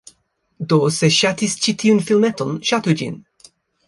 Do, 0.71 0.77
se 0.95 1.09
ŝatis 1.17 1.53
ĉi 1.65 1.75
tiun 1.83 2.01
filmeton, 2.07 2.55
ŝatu 2.71 2.97
ĝin! 3.03 3.21